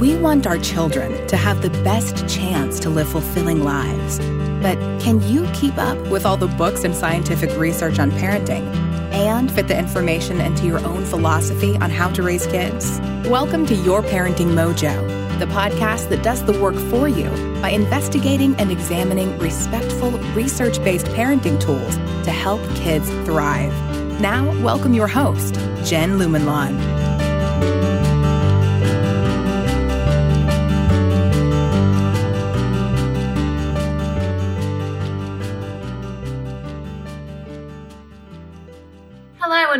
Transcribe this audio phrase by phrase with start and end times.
[0.00, 4.18] We want our children to have the best chance to live fulfilling lives.
[4.62, 8.66] But can you keep up with all the books and scientific research on parenting
[9.12, 12.98] and fit the information into your own philosophy on how to raise kids?
[13.28, 17.28] Welcome to Your Parenting Mojo, the podcast that does the work for you
[17.60, 23.74] by investigating and examining respectful, research based parenting tools to help kids thrive.
[24.18, 27.00] Now, welcome your host, Jen Lumanlan.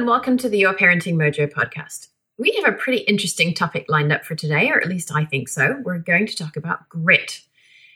[0.00, 2.08] And welcome to the Your Parenting Mojo podcast.
[2.38, 5.46] We have a pretty interesting topic lined up for today, or at least I think
[5.46, 5.76] so.
[5.84, 7.42] We're going to talk about grit.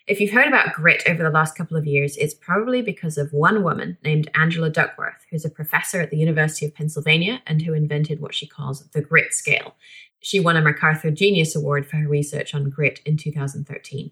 [0.06, 3.32] If you've heard about grit over the last couple of years, it's probably because of
[3.32, 7.72] one woman named Angela Duckworth, who's a professor at the University of Pennsylvania and who
[7.72, 9.74] invented what she calls the grit scale.
[10.20, 14.10] She won a MacArthur Genius Award for her research on grit in 2013.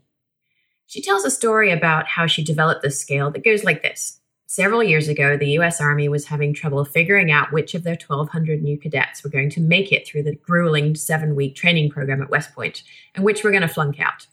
[0.87, 4.21] She tells a story about how she developed this scale that goes like this
[4.54, 8.62] Several years ago, the US Army was having trouble figuring out which of their 1,200
[8.62, 12.28] new cadets were going to make it through the grueling seven week training program at
[12.28, 12.82] West Point
[13.14, 14.26] and which were going to flunk out.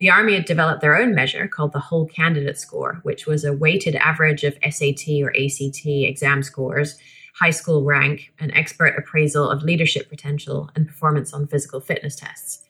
[0.00, 3.54] The Army had developed their own measure called the Whole Candidate Score, which was a
[3.54, 6.98] weighted average of SAT or ACT exam scores,
[7.34, 12.66] high school rank, and expert appraisal of leadership potential and performance on physical fitness tests.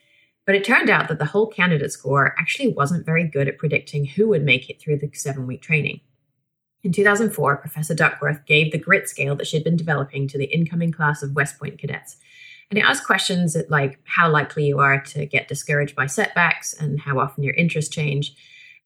[0.46, 4.04] But it turned out that the Whole Candidate Score actually wasn't very good at predicting
[4.04, 6.02] who would make it through the seven week training.
[6.84, 10.92] In 2004, Professor Duckworth gave the grit scale that she'd been developing to the incoming
[10.92, 12.16] class of West Point cadets.
[12.70, 17.00] And it asked questions like how likely you are to get discouraged by setbacks and
[17.00, 18.34] how often your interests change.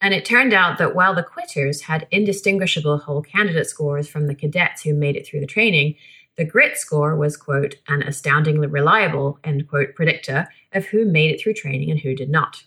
[0.00, 4.34] And it turned out that while the quitters had indistinguishable whole candidate scores from the
[4.34, 5.96] cadets who made it through the training,
[6.36, 11.40] the grit score was, quote, an astoundingly reliable, end quote, predictor of who made it
[11.40, 12.64] through training and who did not.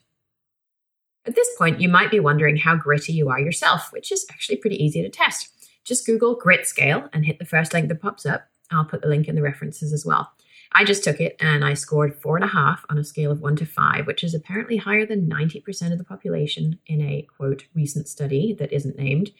[1.27, 4.57] At this point, you might be wondering how gritty you are yourself, which is actually
[4.57, 5.49] pretty easy to test.
[5.83, 8.47] Just Google grit scale and hit the first link that pops up.
[8.71, 10.31] I'll put the link in the references as well.
[10.71, 13.41] I just took it and I scored four and a half on a scale of
[13.41, 17.65] one to five, which is apparently higher than 90% of the population in a quote
[17.73, 19.31] recent study that isn't named.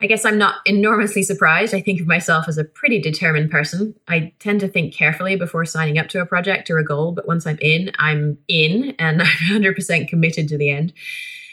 [0.00, 1.74] I guess I'm not enormously surprised.
[1.74, 3.94] I think of myself as a pretty determined person.
[4.06, 7.26] I tend to think carefully before signing up to a project or a goal, but
[7.26, 10.92] once I'm in, I'm in and I'm 100% committed to the end.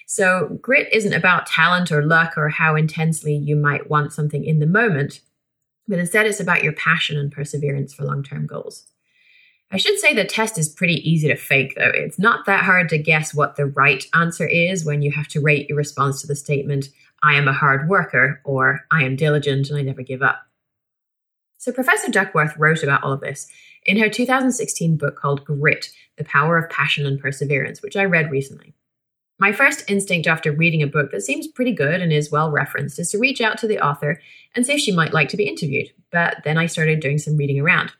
[0.07, 4.59] So, grit isn't about talent or luck or how intensely you might want something in
[4.59, 5.21] the moment,
[5.87, 8.85] but instead it's about your passion and perseverance for long term goals.
[9.71, 11.91] I should say the test is pretty easy to fake, though.
[11.93, 15.41] It's not that hard to guess what the right answer is when you have to
[15.41, 16.89] rate your response to the statement,
[17.23, 20.41] I am a hard worker, or I am diligent and I never give up.
[21.57, 23.47] So, Professor Duckworth wrote about all of this
[23.85, 28.31] in her 2016 book called Grit The Power of Passion and Perseverance, which I read
[28.31, 28.73] recently.
[29.37, 32.99] My first instinct after reading a book that seems pretty good and is well referenced
[32.99, 34.21] is to reach out to the author
[34.55, 35.91] and see if she might like to be interviewed.
[36.11, 37.91] But then I started doing some reading around.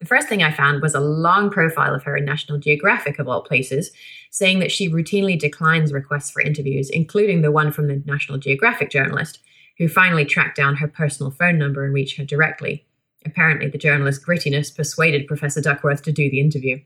[0.00, 3.28] The first thing I found was a long profile of her in National Geographic, of
[3.28, 3.90] all places,
[4.30, 8.90] saying that she routinely declines requests for interviews, including the one from the National Geographic
[8.90, 9.40] journalist,
[9.78, 12.84] who finally tracked down her personal phone number and reached her directly.
[13.24, 16.80] Apparently, the journalist's grittiness persuaded Professor Duckworth to do the interview.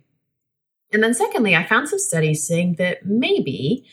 [0.92, 3.84] And then, secondly, I found some studies saying that maybe,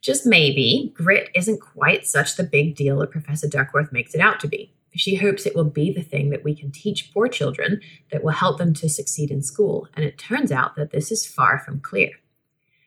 [0.00, 4.40] just maybe, grit isn't quite such the big deal that Professor Duckworth makes it out
[4.40, 4.72] to be.
[4.94, 7.80] She hopes it will be the thing that we can teach poor children
[8.10, 9.88] that will help them to succeed in school.
[9.94, 12.10] And it turns out that this is far from clear.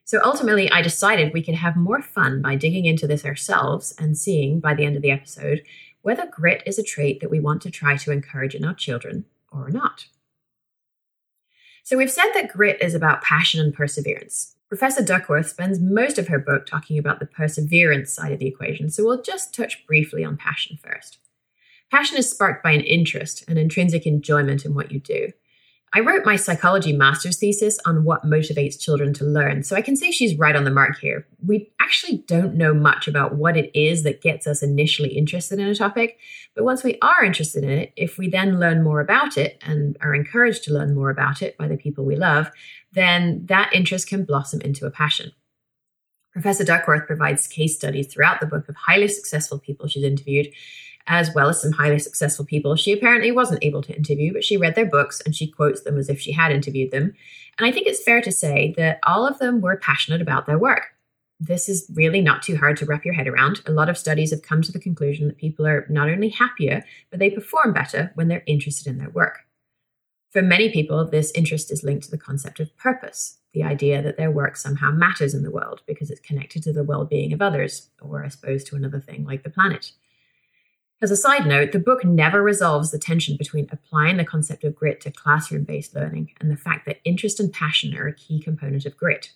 [0.05, 4.16] So ultimately, I decided we could have more fun by digging into this ourselves and
[4.16, 5.63] seeing by the end of the episode
[6.03, 9.25] whether grit is a trait that we want to try to encourage in our children
[9.51, 10.05] or not.
[11.83, 14.55] So we've said that grit is about passion and perseverance.
[14.69, 18.91] Professor Duckworth spends most of her book talking about the perseverance side of the equation,
[18.91, 21.17] so we'll just touch briefly on passion first.
[21.91, 25.31] Passion is sparked by an interest, an intrinsic enjoyment in what you do.
[25.94, 29.96] I wrote my psychology master's thesis on what motivates children to learn, so I can
[29.96, 31.26] say she's right on the mark here.
[31.46, 35.67] We actually don't know much about what it is that gets us initially interested in
[35.67, 36.20] a topic,
[36.53, 39.97] but once we are interested in it, if we then learn more about it and
[40.02, 42.52] are encouraged to learn more about it by the people we love,
[42.91, 45.32] then that interest can blossom into a passion.
[46.34, 50.47] Professor Duckworth provides case studies throughout the book of highly successful people she's interviewed
[51.07, 54.57] as well as some highly successful people she apparently wasn't able to interview, but she
[54.57, 57.13] read their books and she quotes them as if she had interviewed them.
[57.57, 60.57] And I think it's fair to say that all of them were passionate about their
[60.57, 60.96] work.
[61.40, 63.61] This is really not too hard to wrap your head around.
[63.66, 66.84] A lot of studies have come to the conclusion that people are not only happier,
[67.09, 69.40] but they perform better when they're interested in their work.
[70.31, 74.17] For many people, this interest is linked to the concept of purpose, the idea that
[74.17, 77.41] their work somehow matters in the world because it's connected to the well being of
[77.41, 79.91] others, or I suppose to another thing like the planet.
[81.02, 84.76] As a side note, the book never resolves the tension between applying the concept of
[84.76, 88.42] grit to classroom based learning and the fact that interest and passion are a key
[88.42, 89.34] component of grit.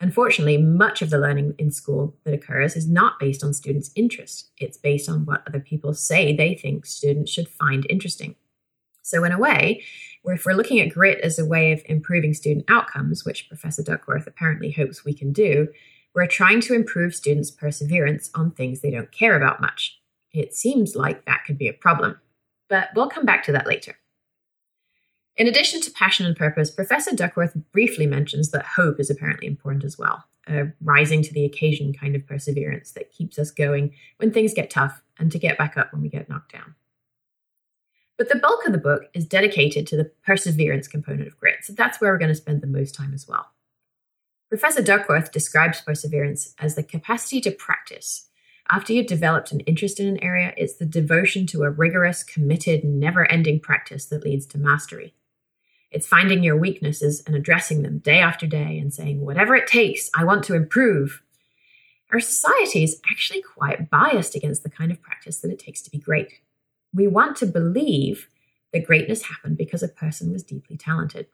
[0.00, 4.50] Unfortunately, much of the learning in school that occurs is not based on students' interest.
[4.56, 8.36] It's based on what other people say they think students should find interesting.
[9.02, 9.82] So, in a way,
[10.24, 14.28] if we're looking at grit as a way of improving student outcomes, which Professor Duckworth
[14.28, 15.68] apparently hopes we can do,
[16.14, 19.98] we're trying to improve students' perseverance on things they don't care about much.
[20.38, 22.20] It seems like that could be a problem,
[22.68, 23.96] but we'll come back to that later.
[25.36, 29.84] In addition to passion and purpose, Professor Duckworth briefly mentions that hope is apparently important
[29.84, 34.32] as well, a rising to the occasion kind of perseverance that keeps us going when
[34.32, 36.74] things get tough and to get back up when we get knocked down.
[38.16, 41.72] But the bulk of the book is dedicated to the perseverance component of grit, so
[41.72, 43.46] that's where we're going to spend the most time as well.
[44.48, 48.27] Professor Duckworth describes perseverance as the capacity to practice.
[48.70, 52.84] After you've developed an interest in an area, it's the devotion to a rigorous, committed,
[52.84, 55.14] never ending practice that leads to mastery.
[55.90, 60.10] It's finding your weaknesses and addressing them day after day and saying, whatever it takes,
[60.14, 61.22] I want to improve.
[62.12, 65.90] Our society is actually quite biased against the kind of practice that it takes to
[65.90, 66.40] be great.
[66.92, 68.28] We want to believe
[68.74, 71.26] that greatness happened because a person was deeply talented.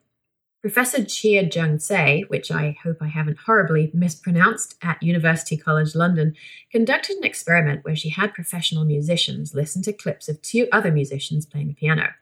[0.65, 6.33] Professor Chia Jung Tsay, which I hope I haven't horribly mispronounced, at University College London,
[6.71, 11.45] conducted an experiment where she had professional musicians listen to clips of two other musicians
[11.45, 12.15] playing the piano.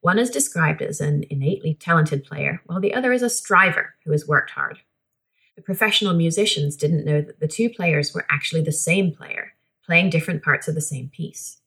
[0.00, 4.10] One is described as an innately talented player, while the other is a striver who
[4.10, 4.78] has worked hard.
[5.54, 9.52] The professional musicians didn't know that the two players were actually the same player,
[9.86, 11.58] playing different parts of the same piece.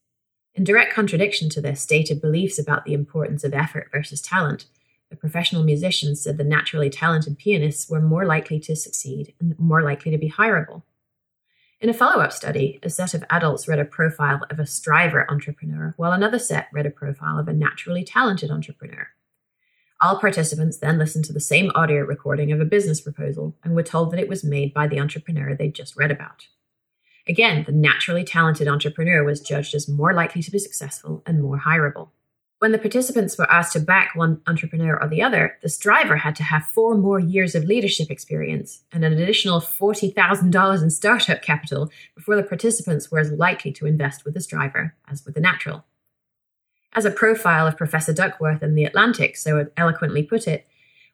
[0.54, 4.66] In direct contradiction to their stated beliefs about the importance of effort versus talent,
[5.10, 9.82] the professional musicians said the naturally talented pianists were more likely to succeed and more
[9.82, 10.82] likely to be hireable.
[11.80, 15.30] In a follow up study, a set of adults read a profile of a striver
[15.30, 19.08] entrepreneur, while another set read a profile of a naturally talented entrepreneur.
[20.00, 23.82] All participants then listened to the same audio recording of a business proposal and were
[23.82, 26.48] told that it was made by the entrepreneur they'd just read about.
[27.26, 31.58] Again, the naturally talented entrepreneur was judged as more likely to be successful and more
[31.58, 32.10] hireable.
[32.60, 36.34] When the participants were asked to back one entrepreneur or the other, the striver had
[36.36, 41.88] to have four more years of leadership experience and an additional $40,000 in startup capital
[42.16, 45.84] before the participants were as likely to invest with the striver as with the natural.
[46.94, 50.66] As a profile of Professor Duckworth in The Atlantic so eloquently put it,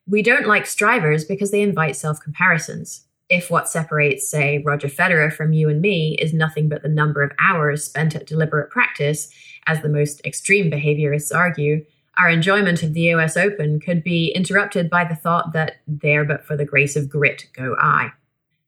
[0.07, 5.33] we don't like strivers because they invite self comparisons if what separates, say, Roger Federer
[5.33, 9.31] from you and me is nothing but the number of hours spent at deliberate practice,
[9.67, 11.85] as the most extreme behaviorists argue,
[12.17, 16.45] our enjoyment of the US Open could be interrupted by the thought that there but
[16.45, 18.13] for the grace of grit go I.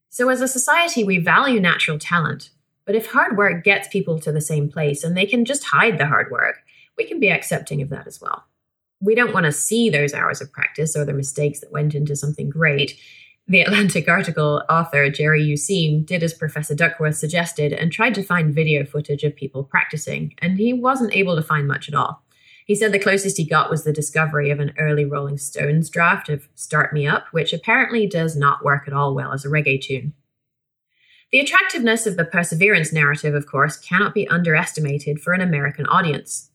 [0.08, 2.50] So, as a society, we value natural talent,
[2.86, 5.98] but if hard work gets people to the same place and they can just hide
[5.98, 6.56] the hard work,
[6.96, 8.44] we can be accepting of that as well.
[9.00, 12.16] We don't want to see those hours of practice or the mistakes that went into
[12.16, 12.98] something great
[13.48, 18.52] the Atlantic article author Jerry Useem did as Professor Duckworth suggested and tried to find
[18.52, 22.24] video footage of people practicing, and he wasn't able to find much at all.
[22.66, 26.28] He said the closest he got was the discovery of an early Rolling Stones draft
[26.28, 29.80] of Start Me Up, which apparently does not work at all well as a reggae
[29.80, 30.12] tune.
[31.30, 36.50] The attractiveness of the perseverance narrative, of course, cannot be underestimated for an American audience.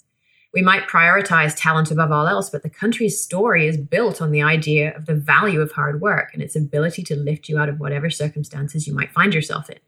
[0.54, 4.42] We might prioritize talent above all else, but the country's story is built on the
[4.42, 7.80] idea of the value of hard work and its ability to lift you out of
[7.80, 9.80] whatever circumstances you might find yourself in.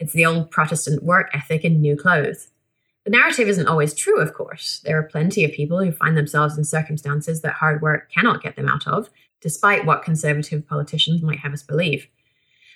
[0.00, 2.48] It's the old Protestant work ethic in new clothes.
[3.04, 4.80] The narrative isn't always true, of course.
[4.84, 8.56] There are plenty of people who find themselves in circumstances that hard work cannot get
[8.56, 9.10] them out of,
[9.40, 12.08] despite what conservative politicians might have us believe.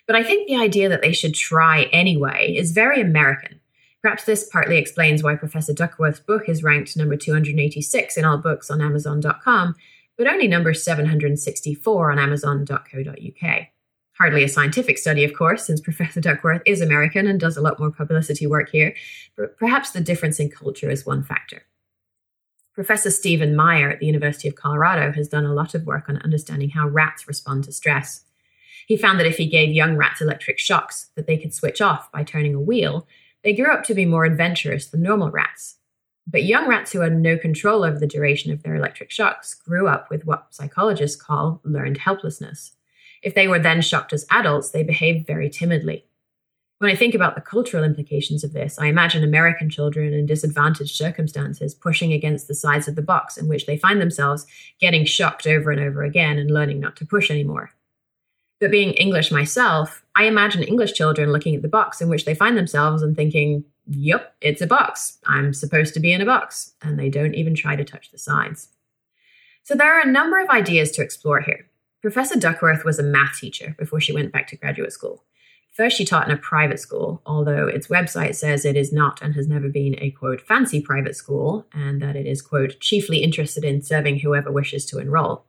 [0.06, 3.60] But I think the idea that they should try anyway is very American
[4.02, 8.71] Perhaps this partly explains why Professor Duckworth's book is ranked number 286 in all books
[8.71, 9.75] on Amazon.com,
[10.17, 13.67] but only number 764 on Amazon.co.uk.
[14.17, 17.78] Hardly a scientific study, of course, since Professor Duckworth is American and does a lot
[17.81, 18.95] more publicity work here,
[19.37, 21.62] but perhaps the difference in culture is one factor.
[22.75, 26.19] Professor Steven Maier at the University of Colorado has done a lot of work on
[26.19, 28.25] understanding how rats respond to stress.
[28.87, 32.11] He found that if he gave young rats electric shocks that they could switch off
[32.12, 33.09] by turning a wheel,
[33.42, 35.76] they grew up to be more adventurous than normal rats.
[36.26, 39.88] But young rats who had no control over the duration of their electric shocks grew
[39.88, 42.73] up with what psychologists call learned helplessness.
[43.23, 46.04] If they were then shocked as adults, they behaved very timidly.
[46.78, 50.95] When I think about the cultural implications of this, I imagine American children in disadvantaged
[50.95, 54.47] circumstances pushing against the sides of the box in which they find themselves,
[54.80, 57.71] getting shocked over and over again and learning not to push anymore.
[58.60, 62.34] But being English myself, I imagine English children looking at the box in which they
[62.34, 65.18] find themselves and thinking, yep, it's a box.
[65.26, 66.72] I'm supposed to be in a box.
[66.82, 68.68] And they don't even try to touch the sides.
[69.62, 71.68] So there are a number of ideas to explore here.
[72.00, 75.24] Professor Duckworth was a math teacher before she went back to graduate school.
[75.72, 79.34] First, she taught in a private school, although its website says it is not and
[79.34, 83.62] has never been a quote fancy private school, and that it is quote chiefly interested
[83.62, 85.44] in serving whoever wishes to enroll.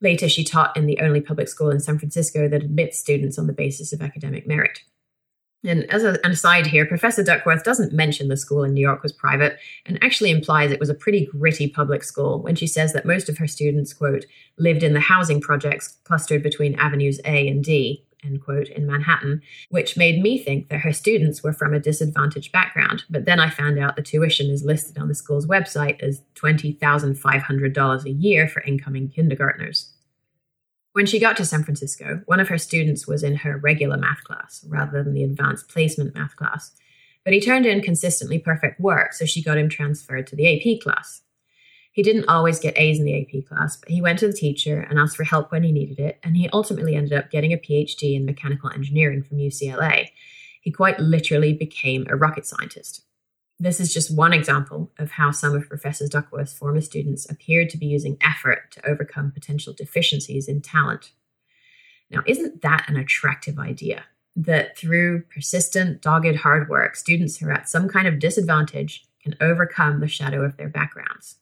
[0.00, 3.46] Later, she taught in the only public school in San Francisco that admits students on
[3.46, 4.80] the basis of academic merit.
[5.64, 9.12] And as an aside here, Professor Duckworth doesn't mention the school in New York was
[9.12, 13.06] private and actually implies it was a pretty gritty public school when she says that
[13.06, 14.26] most of her students, quote,
[14.58, 19.42] lived in the housing projects clustered between avenues A and D, end quote, in Manhattan,
[19.70, 23.04] which made me think that her students were from a disadvantaged background.
[23.10, 28.04] But then I found out the tuition is listed on the school's website as $20,500
[28.04, 29.92] a year for incoming kindergartners.
[30.92, 34.22] When she got to San Francisco, one of her students was in her regular math
[34.22, 36.70] class rather than the advanced placement math class,
[37.24, 40.80] but he turned in consistently perfect work, so she got him transferred to the AP
[40.80, 41.22] class.
[41.94, 44.80] He didn't always get A's in the AP class, but he went to the teacher
[44.80, 47.56] and asked for help when he needed it, and he ultimately ended up getting a
[47.56, 50.08] PhD in mechanical engineering from UCLA.
[50.60, 53.02] He quite literally became a rocket scientist.
[53.60, 57.78] This is just one example of how some of Professor Duckworth's former students appeared to
[57.78, 61.12] be using effort to overcome potential deficiencies in talent.
[62.10, 64.02] Now, isn't that an attractive idea?
[64.34, 69.36] That through persistent, dogged hard work, students who are at some kind of disadvantage can
[69.40, 71.36] overcome the shadow of their backgrounds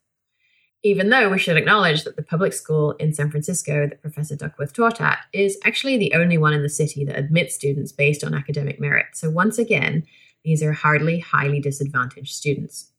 [0.83, 4.73] even though we should acknowledge that the public school in San Francisco that Professor Duckworth
[4.73, 8.35] taught at is actually the only one in the city that admits students based on
[8.35, 9.07] academic merit.
[9.15, 10.05] So, once again,
[10.45, 12.91] these are hardly highly disadvantaged students.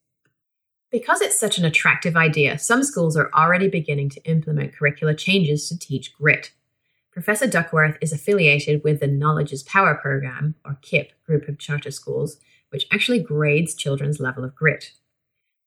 [0.91, 5.67] Because it's such an attractive idea, some schools are already beginning to implement curricular changes
[5.67, 6.51] to teach grit.
[7.11, 11.91] Professor Duckworth is affiliated with the Knowledge is Power program, or KIPP, group of charter
[11.91, 12.37] schools,
[12.69, 14.93] which actually grades children's level of grit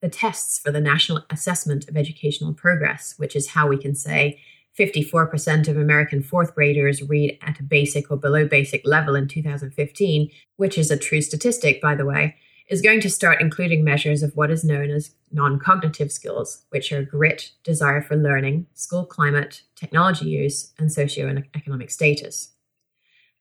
[0.01, 4.39] the tests for the National Assessment of Educational Progress, which is how we can say
[4.79, 10.31] 54% of American fourth graders read at a basic or below basic level in 2015,
[10.57, 12.37] which is a true statistic, by the way,
[12.69, 16.93] is going to start including measures of what is known as non cognitive skills, which
[16.93, 22.51] are grit, desire for learning, school climate, technology use, and socioeconomic status.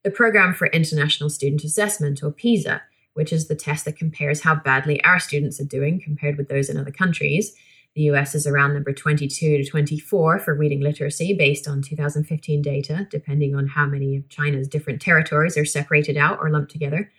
[0.04, 2.84] The Program for International Student Assessment, or PISA,
[3.16, 6.70] which is the test that compares how badly our students are doing compared with those
[6.70, 7.56] in other countries.
[7.96, 13.08] The US is around number 22 to 24 for reading literacy based on 2015 data,
[13.10, 17.10] depending on how many of China's different territories are separated out or lumped together,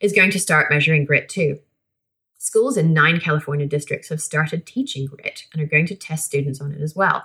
[0.00, 1.58] is going to start measuring grit too.
[2.36, 6.60] Schools in nine California districts have started teaching grit and are going to test students
[6.60, 7.24] on it as well.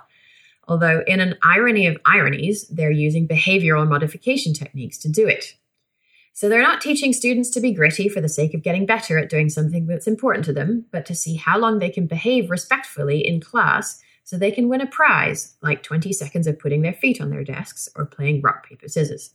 [0.66, 5.56] Although, in an irony of ironies, they're using behavioral modification techniques to do it.
[6.36, 9.30] So they're not teaching students to be gritty for the sake of getting better at
[9.30, 13.24] doing something that's important to them, but to see how long they can behave respectfully
[13.24, 17.20] in class so they can win a prize, like 20 seconds of putting their feet
[17.20, 19.30] on their desks or playing rock, paper, scissors.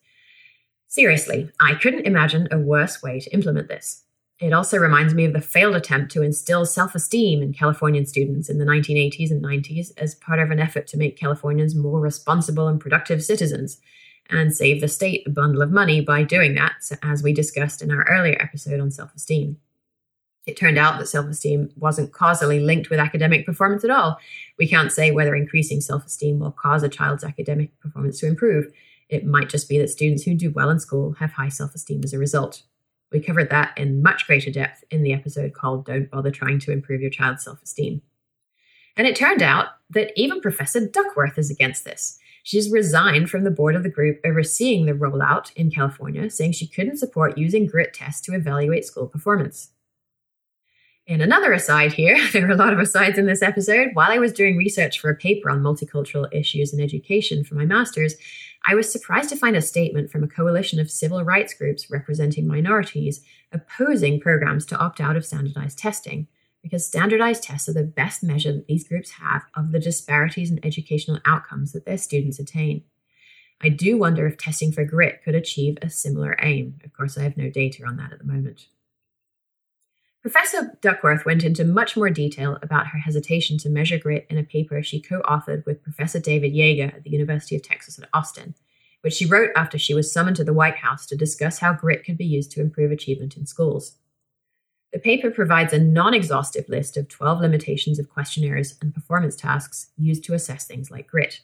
[0.88, 4.04] Seriously, I couldn't imagine a worse way to implement this.
[4.40, 8.50] It also reminds me of the failed attempt to instill self esteem in Californian students
[8.50, 12.68] in the 1980s and 90s as part of an effort to make Californians more responsible
[12.68, 13.80] and productive citizens
[14.30, 17.92] and save the state a bundle of money by doing that, as we discussed in
[17.92, 19.58] our earlier episode on self esteem.
[20.46, 24.20] It turned out that self esteem wasn't causally linked with academic performance at all.
[24.58, 28.72] We can't say whether increasing self esteem will cause a child's academic performance to improve.
[29.10, 32.02] It might just be that students who do well in school have high self esteem
[32.04, 32.64] as a result.
[33.12, 36.72] We covered that in much greater depth in the episode called Don't Bother Trying to
[36.72, 38.02] Improve Your Child's Self Esteem.
[38.96, 42.20] And it turned out that even Professor Duckworth is against this.
[42.50, 46.66] She's resigned from the board of the group overseeing the rollout in California, saying she
[46.66, 49.70] couldn't support using grit tests to evaluate school performance.
[51.08, 53.90] And another aside here, there are a lot of asides in this episode.
[53.94, 57.66] While I was doing research for a paper on multicultural issues in education for my
[57.66, 58.16] master's,
[58.66, 62.48] I was surprised to find a statement from a coalition of civil rights groups representing
[62.48, 66.28] minorities opposing programs to opt out of standardized testing
[66.62, 70.64] because standardized tests are the best measure that these groups have of the disparities in
[70.66, 72.84] educational outcomes that their students attain.
[73.62, 76.80] I do wonder if testing for grit could achieve a similar aim.
[76.84, 78.68] Of course, I have no data on that at the moment.
[80.22, 84.44] Professor Duckworth went into much more detail about her hesitation to measure grit in a
[84.44, 88.54] paper she co authored with Professor David Yeager at the University of Texas at Austin,
[89.02, 92.04] which she wrote after she was summoned to the White House to discuss how grit
[92.04, 93.96] could be used to improve achievement in schools.
[94.92, 99.92] The paper provides a non exhaustive list of 12 limitations of questionnaires and performance tasks
[99.98, 101.42] used to assess things like grit.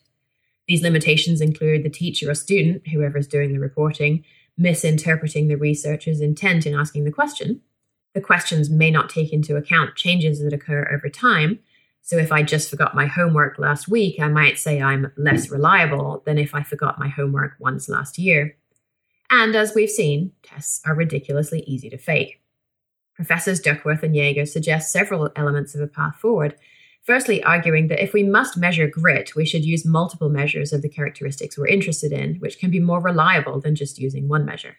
[0.67, 4.23] These limitations include the teacher or student, whoever is doing the reporting,
[4.57, 7.61] misinterpreting the researcher's intent in asking the question.
[8.13, 11.59] The questions may not take into account changes that occur over time.
[12.01, 16.23] So, if I just forgot my homework last week, I might say I'm less reliable
[16.25, 18.55] than if I forgot my homework once last year.
[19.29, 22.41] And as we've seen, tests are ridiculously easy to fake.
[23.15, 26.55] Professors Duckworth and Yeager suggest several elements of a path forward.
[27.03, 30.89] Firstly, arguing that if we must measure grit, we should use multiple measures of the
[30.89, 34.77] characteristics we're interested in, which can be more reliable than just using one measure.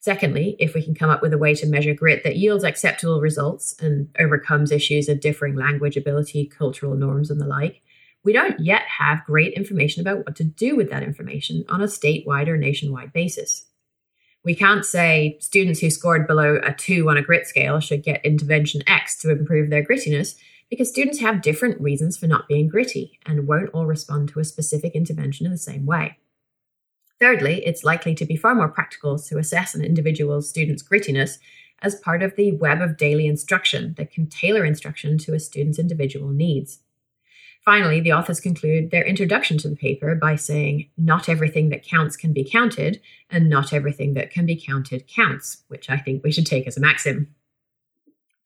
[0.00, 3.20] Secondly, if we can come up with a way to measure grit that yields acceptable
[3.20, 7.82] results and overcomes issues of differing language ability, cultural norms, and the like,
[8.22, 11.86] we don't yet have great information about what to do with that information on a
[11.86, 13.64] statewide or nationwide basis.
[14.44, 18.24] We can't say students who scored below a two on a grit scale should get
[18.24, 20.36] intervention X to improve their grittiness
[20.70, 24.44] because students have different reasons for not being gritty and won't all respond to a
[24.44, 26.18] specific intervention in the same way.
[27.18, 31.38] Thirdly, it's likely to be far more practical to assess an individual student's grittiness
[31.82, 35.78] as part of the web of daily instruction that can tailor instruction to a student's
[35.78, 36.80] individual needs.
[37.68, 42.16] Finally, the authors conclude their introduction to the paper by saying, Not everything that counts
[42.16, 42.98] can be counted,
[43.28, 46.78] and not everything that can be counted counts, which I think we should take as
[46.78, 47.34] a maxim.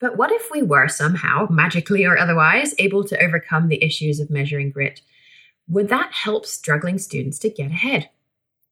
[0.00, 4.28] But what if we were somehow, magically or otherwise, able to overcome the issues of
[4.28, 5.02] measuring grit?
[5.68, 8.10] Would that help struggling students to get ahead?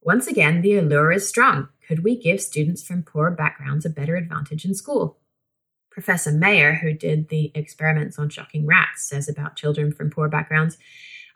[0.03, 1.69] Once again, the allure is strong.
[1.87, 5.20] Could we give students from poor backgrounds a better advantage in school?
[5.91, 10.79] Professor Maier, who did the experiments on shocking rats, says about children from poor backgrounds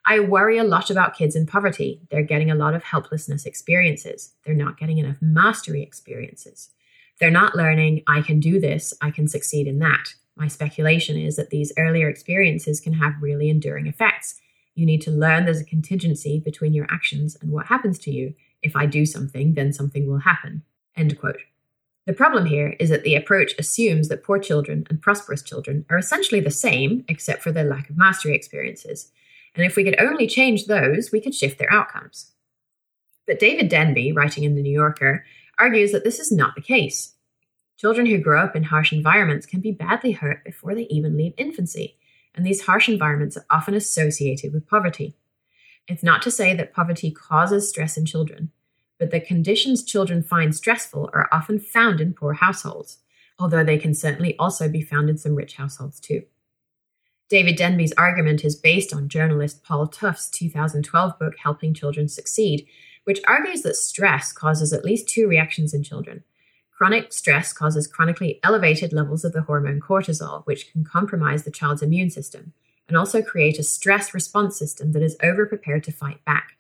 [0.07, 2.03] I worry a lot about kids in poverty.
[2.11, 4.35] They're getting a lot of helplessness experiences.
[4.45, 6.71] They're not getting enough mastery experiences.
[7.19, 10.15] They're not learning, I can do this, I can succeed in that.
[10.37, 14.41] My speculation is that these earlier experiences can have really enduring effects.
[14.75, 18.35] You need to learn there's a contingency between your actions and what happens to you.
[18.63, 20.65] If I do something, then something will happen.
[20.97, 21.39] End quote.
[22.07, 25.97] The problem here is that the approach assumes that poor children and prosperous children are
[25.97, 29.11] essentially the same, except for their lack of mastery experiences.
[29.55, 32.33] And if we could only change those, we could shift their outcomes.
[33.27, 35.25] But David Denby, writing in The New Yorker,
[35.59, 37.15] argues that this is not the case.
[37.79, 41.33] Children who grow up in harsh environments can be badly hurt before they even leave
[41.39, 41.97] infancy,
[42.35, 45.17] and these harsh environments are often associated with poverty.
[45.89, 48.51] It's not to say that poverty causes stress in children,
[48.99, 52.99] but the conditions children find stressful are often found in poor households,
[53.39, 56.23] although they can certainly also be found in some rich households too.
[57.29, 62.67] David Denby's argument is based on journalist Paul Tough's 2012 book Helping Children Succeed,
[63.05, 66.23] which argues that stress causes at least two reactions in children.
[66.71, 71.83] Chronic stress causes chronically elevated levels of the hormone cortisol, which can compromise the child's
[71.83, 72.53] immune system
[72.89, 76.57] and also create a stress response system that is overprepared to fight back.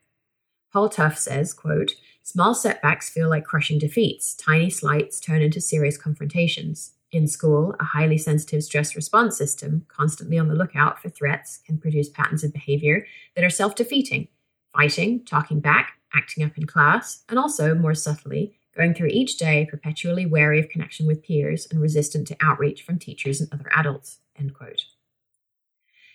[0.74, 1.92] Paul Tough says, quote,
[2.24, 4.34] Small setbacks feel like crushing defeats.
[4.34, 6.94] Tiny slights turn into serious confrontations.
[7.12, 11.78] In school, a highly sensitive stress response system, constantly on the lookout for threats, can
[11.78, 13.06] produce patterns of behavior
[13.36, 14.26] that are self defeating
[14.74, 19.68] fighting, talking back, acting up in class, and also, more subtly, going through each day
[19.70, 24.18] perpetually wary of connection with peers and resistant to outreach from teachers and other adults.
[24.36, 24.86] End quote.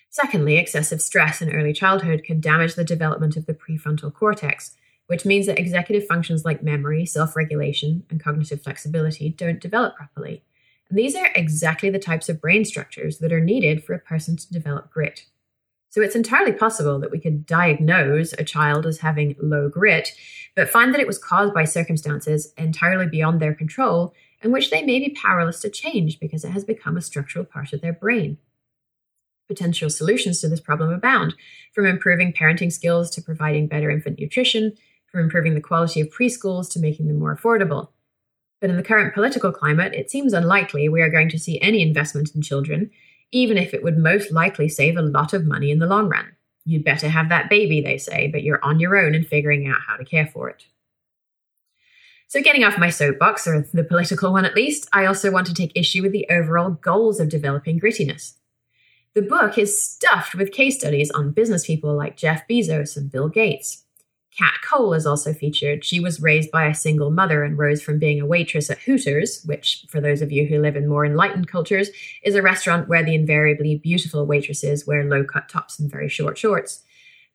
[0.10, 4.76] Secondly, excessive stress in early childhood can damage the development of the prefrontal cortex,
[5.08, 10.44] which means that executive functions like memory, self regulation, and cognitive flexibility don't develop properly.
[10.90, 14.36] And these are exactly the types of brain structures that are needed for a person
[14.38, 15.26] to develop grit.
[15.92, 20.12] So it's entirely possible that we could diagnose a child as having low grit,
[20.56, 24.84] but find that it was caused by circumstances entirely beyond their control and which they
[24.84, 28.38] may be powerless to change because it has become a structural part of their brain.
[29.50, 31.36] Potential solutions to this problem abound,
[31.74, 34.78] from improving parenting skills to providing better infant nutrition
[35.12, 37.90] from improving the quality of preschools to making them more affordable.
[38.62, 41.82] But in the current political climate, it seems unlikely we are going to see any
[41.82, 42.92] investment in children,
[43.32, 46.36] even if it would most likely save a lot of money in the long run.
[46.66, 49.80] You'd better have that baby, they say, but you're on your own in figuring out
[49.88, 50.66] how to care for it.
[52.28, 55.54] So, getting off my soapbox, or the political one at least, I also want to
[55.54, 58.34] take issue with the overall goals of developing grittiness.
[59.16, 63.28] The book is stuffed with case studies on business people like Jeff Bezos and Bill
[63.28, 63.86] Gates.
[64.38, 65.84] Kat Cole is also featured.
[65.84, 69.44] She was raised by a single mother and rose from being a waitress at Hooters,
[69.46, 71.90] which, for those of you who live in more enlightened cultures,
[72.22, 76.38] is a restaurant where the invariably beautiful waitresses wear low cut tops and very short
[76.38, 76.84] shorts.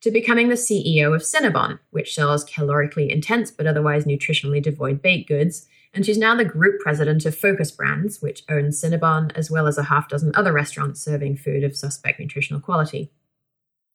[0.01, 5.27] to becoming the CEO of Cinnabon, which sells calorically intense but otherwise nutritionally devoid baked
[5.27, 5.67] goods.
[5.95, 9.77] And she's now the group president of Focus Brands, which owns Cinnabon, as well as
[9.77, 13.11] a half dozen other restaurants serving food of suspect nutritional quality.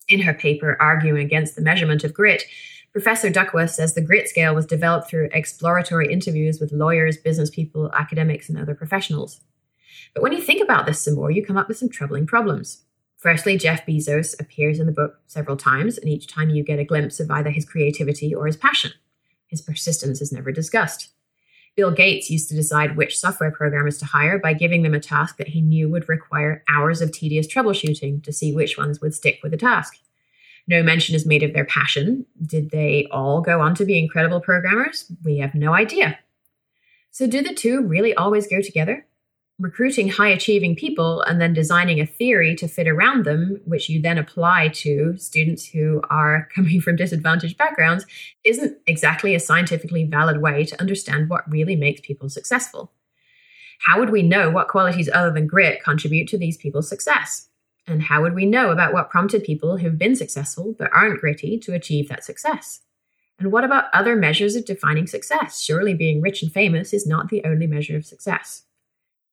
[0.09, 2.45] In her paper arguing against the measurement of grit,
[2.93, 7.93] Professor Duckworth says the grit scale was developed through exploratory interviews with lawyers, business people,
[7.93, 9.41] academics, and other professionals.
[10.15, 12.83] But when you think about this some more, you come up with some troubling problems.
[13.19, 16.85] Firstly, Jeff Bezos appears in the book several times, and each time you get a
[16.85, 18.93] glimpse of either his creativity or his passion.
[19.47, 21.11] His persistence is never discussed.
[21.81, 25.39] Bill Gates used to decide which software programmers to hire by giving them a task
[25.39, 29.39] that he knew would require hours of tedious troubleshooting to see which ones would stick
[29.43, 29.97] with the task.
[30.69, 32.27] No mention is made of their passion.
[32.45, 35.11] Did they all go on to be incredible programmers?
[35.25, 36.19] We have no idea.
[37.13, 39.07] So, do the two really always go together?
[39.61, 44.01] Recruiting high achieving people and then designing a theory to fit around them, which you
[44.01, 48.07] then apply to students who are coming from disadvantaged backgrounds,
[48.43, 52.91] isn't exactly a scientifically valid way to understand what really makes people successful.
[53.87, 57.49] How would we know what qualities other than grit contribute to these people's success?
[57.87, 61.59] And how would we know about what prompted people who've been successful but aren't gritty
[61.61, 62.81] to achieve that success?
[63.39, 65.61] And what about other measures of defining success?
[65.61, 68.65] Surely being rich and famous is not the only measure of success.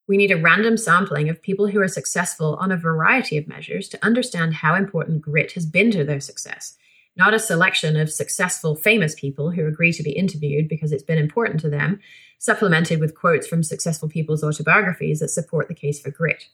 [0.08, 3.90] We need a random sampling of people who are successful on a variety of measures
[3.90, 6.78] to understand how important grit has been to their success,
[7.18, 11.18] not a selection of successful, famous people who agree to be interviewed because it's been
[11.18, 12.00] important to them,
[12.40, 16.48] supplemented with quotes from successful people's autobiographies that support the case for grit.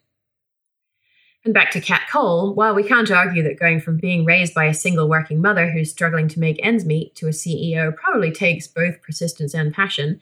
[1.46, 4.66] And back to Kat Cole, while we can't argue that going from being raised by
[4.66, 8.66] a single working mother who's struggling to make ends meet to a CEO probably takes
[8.66, 10.22] both persistence and passion,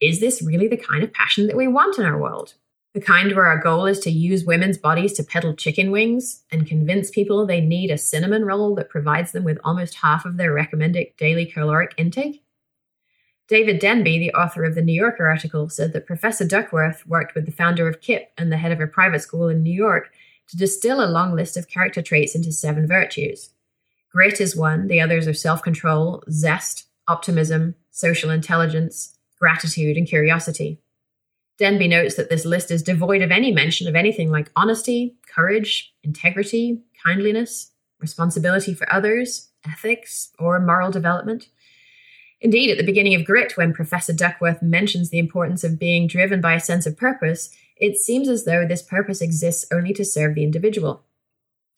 [0.00, 2.54] is this really the kind of passion that we want in our world?
[2.98, 6.66] The kind where our goal is to use women's bodies to peddle chicken wings and
[6.66, 10.52] convince people they need a cinnamon roll that provides them with almost half of their
[10.52, 12.42] recommended daily caloric intake?
[13.46, 17.46] David Denby, the author of the New Yorker article, said that Professor Duckworth worked with
[17.46, 20.10] the founder of KIPP and the head of a private school in New York
[20.48, 23.50] to distill a long list of character traits into seven virtues.
[24.10, 30.80] Grit is one, the others are self control, zest, optimism, social intelligence, gratitude, and curiosity.
[31.58, 35.92] Denby notes that this list is devoid of any mention of anything like honesty, courage,
[36.04, 41.48] integrity, kindliness, responsibility for others, ethics, or moral development.
[42.40, 46.40] Indeed, at the beginning of Grit, when Professor Duckworth mentions the importance of being driven
[46.40, 50.36] by a sense of purpose, it seems as though this purpose exists only to serve
[50.36, 51.02] the individual.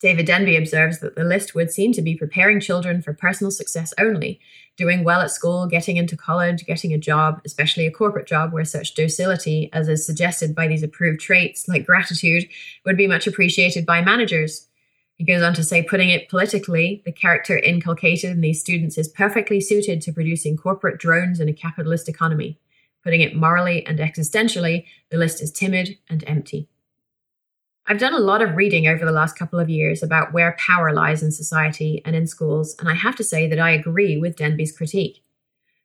[0.01, 3.93] David Denby observes that the list would seem to be preparing children for personal success
[3.99, 4.39] only,
[4.75, 8.65] doing well at school, getting into college, getting a job, especially a corporate job where
[8.65, 12.47] such docility, as is suggested by these approved traits like gratitude,
[12.83, 14.67] would be much appreciated by managers.
[15.17, 19.07] He goes on to say, putting it politically, the character inculcated in these students is
[19.07, 22.57] perfectly suited to producing corporate drones in a capitalist economy.
[23.03, 26.69] Putting it morally and existentially, the list is timid and empty.
[27.91, 30.93] I've done a lot of reading over the last couple of years about where power
[30.93, 34.37] lies in society and in schools, and I have to say that I agree with
[34.37, 35.21] Denby's critique.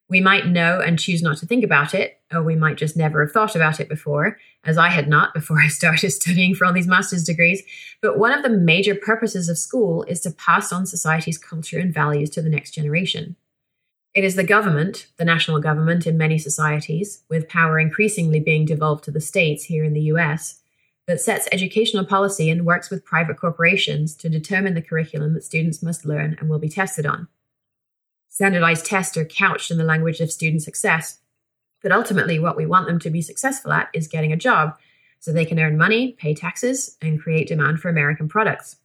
[0.09, 3.25] We might know and choose not to think about it, or we might just never
[3.25, 6.73] have thought about it before, as I had not before I started studying for all
[6.73, 7.65] these master's degrees.
[8.01, 11.93] But one of the major purposes of school is to pass on society's culture and
[11.93, 13.35] values to the next generation.
[14.15, 19.03] It is the government, the national government in many societies, with power increasingly being devolved
[19.05, 20.61] to the states here in the US,
[21.07, 25.83] that sets educational policy and works with private corporations to determine the curriculum that students
[25.83, 27.29] must learn and will be tested on.
[28.29, 31.19] Standardized tests are couched in the language of student success,
[31.83, 34.77] but ultimately, what we want them to be successful at is getting a job
[35.21, 38.77] so they can earn money, pay taxes, and create demand for American products.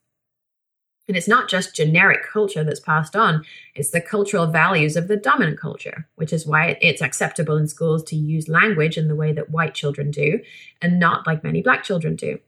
[1.12, 3.44] And it's not just generic culture that's passed on,
[3.76, 8.02] it's the cultural values of the dominant culture, which is why it's acceptable in schools
[8.06, 10.40] to use language in the way that white children do
[10.82, 12.40] and not like many black children do.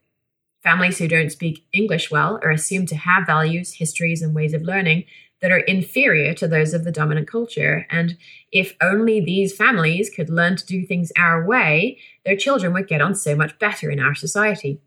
[0.63, 4.61] Families who don't speak English well are assumed to have values, histories, and ways of
[4.61, 5.03] learning
[5.41, 7.85] that are inferior to those of the dominant culture.
[7.89, 8.17] And
[8.53, 13.01] if only these families could learn to do things our way, their children would get
[13.01, 14.79] on so much better in our society.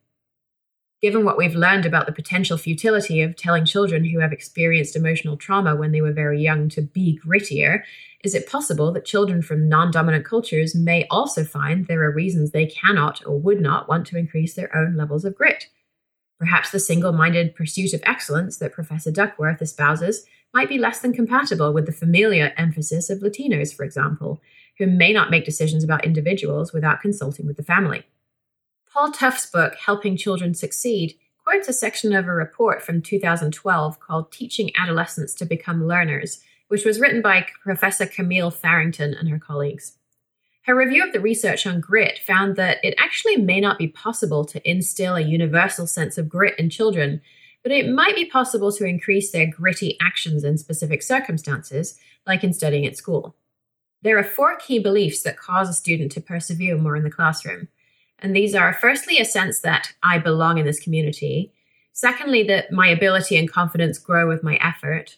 [1.06, 5.36] Given what we've learned about the potential futility of telling children who have experienced emotional
[5.36, 7.84] trauma when they were very young to be grittier,
[8.24, 12.50] is it possible that children from non dominant cultures may also find there are reasons
[12.50, 15.68] they cannot or would not want to increase their own levels of grit?
[16.40, 21.12] Perhaps the single minded pursuit of excellence that Professor Duckworth espouses might be less than
[21.12, 24.40] compatible with the familiar emphasis of Latinos, for example,
[24.78, 28.02] who may not make decisions about individuals without consulting with the family.
[28.96, 34.32] Paul Tough's book, Helping Children Succeed, quotes a section of a report from 2012 called
[34.32, 39.98] Teaching Adolescents to Become Learners, which was written by Professor Camille Farrington and her colleagues.
[40.62, 44.46] Her review of the research on grit found that it actually may not be possible
[44.46, 47.20] to instill a universal sense of grit in children,
[47.62, 52.54] but it might be possible to increase their gritty actions in specific circumstances, like in
[52.54, 53.36] studying at school.
[54.00, 57.68] There are four key beliefs that cause a student to persevere more in the classroom.
[58.18, 61.52] And these are firstly, a sense that I belong in this community.
[61.92, 65.16] Secondly, that my ability and confidence grow with my effort.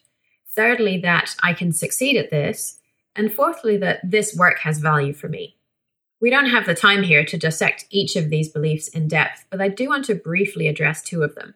[0.54, 2.80] Thirdly, that I can succeed at this.
[3.14, 5.56] And fourthly, that this work has value for me.
[6.20, 9.61] We don't have the time here to dissect each of these beliefs in depth, but
[9.61, 11.54] I do want to briefly address two of them.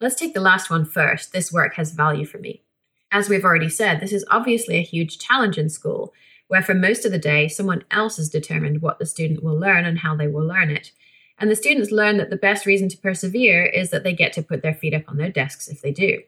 [0.00, 1.32] Let's take the last one first.
[1.32, 2.62] This work has value for me.
[3.10, 6.14] As we've already said, this is obviously a huge challenge in school,
[6.48, 9.84] where for most of the day, someone else has determined what the student will learn
[9.84, 10.92] and how they will learn it.
[11.38, 14.42] And the students learn that the best reason to persevere is that they get to
[14.42, 16.22] put their feet up on their desks if they do.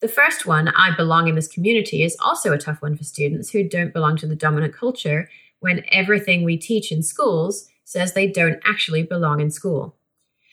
[0.00, 3.50] The first one, I belong in this community, is also a tough one for students
[3.50, 8.26] who don't belong to the dominant culture when everything we teach in schools says they
[8.26, 9.96] don't actually belong in school.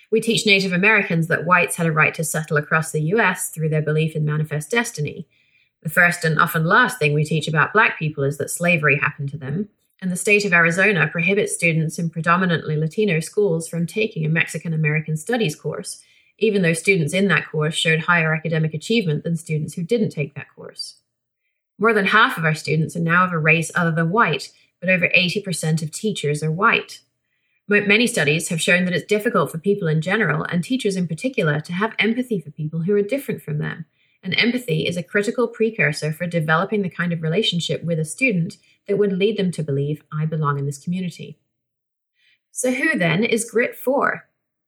[0.09, 3.69] We teach Native Americans that whites had a right to settle across the US through
[3.69, 5.27] their belief in manifest destiny,
[5.83, 9.29] the first and often last thing we teach about black people is that slavery happened
[9.29, 9.69] to them,
[10.01, 14.73] and the state of Arizona prohibits students in predominantly Latino schools from taking a Mexican
[14.73, 16.01] American Studies course,
[16.37, 20.33] even though students in that course showed higher academic achievement than students who didn't take
[20.35, 20.95] that course.
[21.77, 24.89] More than half of our students are now of a race other than white, but
[24.89, 27.01] over 80% of teachers are white.
[27.67, 31.59] Many studies have shown that it's difficult for people in general, and teachers in particular,
[31.61, 33.85] to have empathy for people who are different from them
[34.23, 38.57] and empathy is a critical precursor for developing the kind of relationship with a student
[38.87, 41.39] that would lead them to believe, I belong in this community.
[42.51, 44.27] So, who then is grit for?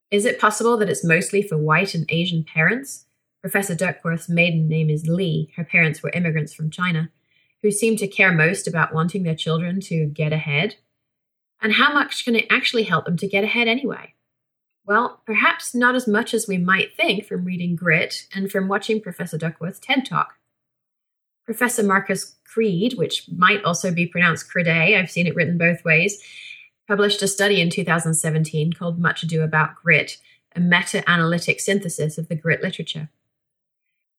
[0.09, 3.05] Is it possible that it's mostly for white and Asian parents?
[3.41, 5.51] Professor Duckworth's maiden name is Lee.
[5.55, 7.09] Her parents were immigrants from China,
[7.61, 10.75] who seem to care most about wanting their children to get ahead.
[11.61, 14.13] And how much can it actually help them to get ahead anyway?
[14.85, 19.01] Well, perhaps not as much as we might think from reading Grit and from watching
[19.01, 20.35] Professor Duckworth's TED Talk.
[21.45, 26.21] Professor Marcus Creed, which might also be pronounced Crede, I've seen it written both ways,
[26.87, 30.17] published a study in 2017 called Much Ado About Grit,
[30.55, 33.09] a meta analytic synthesis of the grit literature.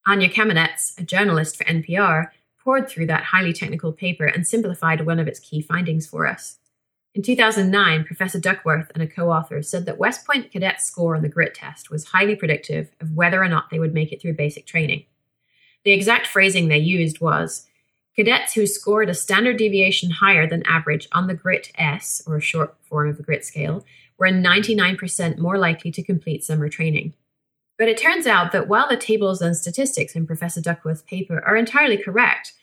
[0.07, 5.21] Anya Kamenetz, a journalist for NPR, poured through that highly technical paper and simplified one
[5.21, 6.59] of its key findings for us.
[7.15, 11.23] In 2009, Professor Duckworth and a co author said that West Point cadets' score on
[11.23, 14.35] the grit test was highly predictive of whether or not they would make it through
[14.35, 15.05] basic training.
[15.85, 17.67] The exact phrasing they used was
[18.17, 22.41] cadets who scored a standard deviation higher than average on the grit S, or a
[22.41, 23.85] short form of the grit scale,
[24.19, 27.15] were 99% more likely to complete summer training.
[27.79, 31.57] But it turns out that while the tables and statistics in Professor Duckworth's paper are
[31.57, 32.55] entirely correct,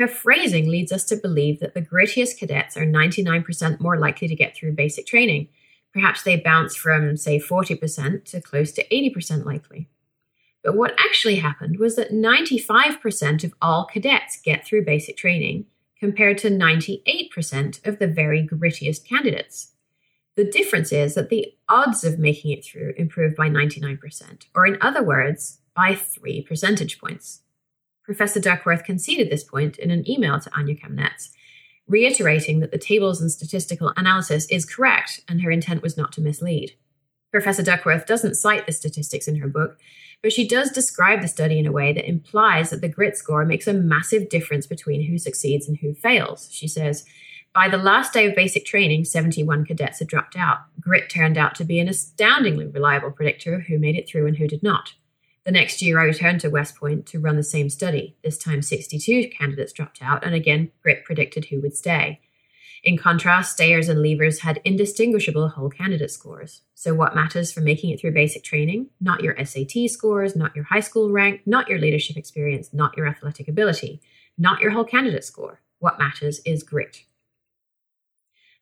[0.00, 4.34] her phrasing leads us to believe that the grittiest cadets are 99% more likely to
[4.34, 5.48] get through basic training.
[5.92, 9.88] Perhaps they bounce from, say, 40% to close to 80% likely.
[10.62, 15.66] But what actually happened was that 95% of all cadets get through basic training,
[15.98, 19.72] compared to 98% of the very grittiest candidates.
[20.36, 24.78] The difference is that the odds of making it through improved by 99%, or in
[24.80, 27.42] other words, by three percentage points.
[28.10, 31.30] Professor Duckworth conceded this point in an email to Anya Kamenetz,
[31.86, 36.20] reiterating that the tables and statistical analysis is correct and her intent was not to
[36.20, 36.72] mislead.
[37.30, 39.78] Professor Duckworth doesn't cite the statistics in her book,
[40.24, 43.44] but she does describe the study in a way that implies that the grit score
[43.44, 46.48] makes a massive difference between who succeeds and who fails.
[46.50, 47.04] She says,
[47.54, 50.58] by the last day of basic training, 71 cadets had dropped out.
[50.80, 54.36] Grit turned out to be an astoundingly reliable predictor of who made it through and
[54.36, 54.94] who did not.
[55.44, 58.16] The next year, I returned to West Point to run the same study.
[58.22, 62.20] This time, 62 candidates dropped out, and again, Grit predicted who would stay.
[62.82, 66.62] In contrast, stayers and leavers had indistinguishable whole candidate scores.
[66.74, 68.88] So, what matters for making it through basic training?
[69.00, 73.06] Not your SAT scores, not your high school rank, not your leadership experience, not your
[73.06, 74.00] athletic ability,
[74.38, 75.60] not your whole candidate score.
[75.78, 77.04] What matters is grit.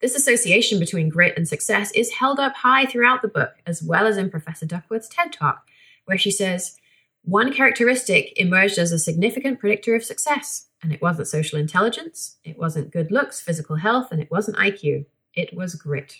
[0.00, 4.06] This association between grit and success is held up high throughout the book, as well
[4.06, 5.66] as in Professor Duckworth's TED Talk,
[6.08, 6.76] where she says,
[7.22, 12.58] one characteristic emerged as a significant predictor of success, and it wasn't social intelligence, it
[12.58, 15.04] wasn't good looks, physical health, and it wasn't IQ.
[15.34, 16.16] It was grit.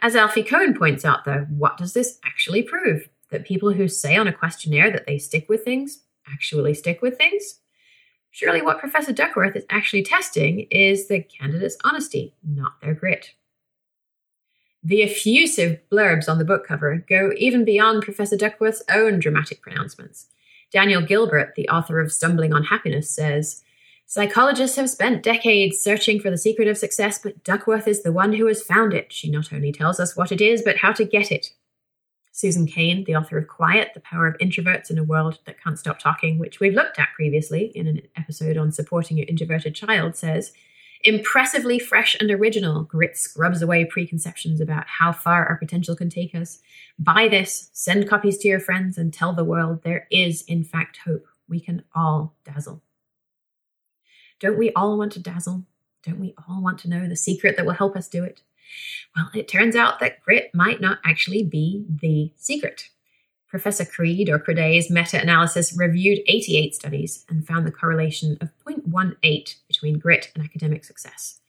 [0.00, 3.08] As Alfie Kohn points out, though, what does this actually prove?
[3.30, 7.16] That people who say on a questionnaire that they stick with things actually stick with
[7.16, 7.60] things?
[8.30, 13.34] Surely what Professor Duckworth is actually testing is the candidate's honesty, not their grit.
[14.84, 20.26] The effusive blurbs on the book cover go even beyond Professor Duckworth's own dramatic pronouncements.
[20.72, 23.62] Daniel Gilbert, the author of Stumbling on Happiness, says
[24.06, 28.34] Psychologists have spent decades searching for the secret of success, but Duckworth is the one
[28.34, 29.12] who has found it.
[29.12, 31.52] She not only tells us what it is, but how to get it.
[32.32, 35.78] Susan Cain, the author of Quiet, The Power of Introverts in a World That Can't
[35.78, 40.16] Stop Talking, which we've looked at previously in an episode on supporting your introverted child,
[40.16, 40.52] says
[41.04, 46.32] Impressively fresh and original, Grit scrubs away preconceptions about how far our potential can take
[46.32, 46.60] us.
[46.96, 51.00] Buy this, send copies to your friends, and tell the world there is, in fact,
[51.04, 51.26] hope.
[51.48, 52.82] We can all dazzle.
[54.38, 55.64] Don't we all want to dazzle?
[56.04, 58.42] Don't we all want to know the secret that will help us do it?
[59.16, 62.90] Well, it turns out that grit might not actually be the secret.
[63.52, 69.56] Professor Creed or Crede's meta analysis reviewed 88 studies and found the correlation of 0.18
[69.68, 71.40] between grit and academic success.